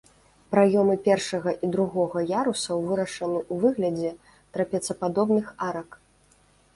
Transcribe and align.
Праёмы 0.53 0.93
першага 1.07 1.51
і 1.67 1.67
другога 1.75 2.23
ярусаў 2.39 2.81
вырашаны 2.91 3.39
ў 3.41 3.55
выглядзе 3.65 4.11
трапецападобных 4.57 5.53
арак. 5.67 5.89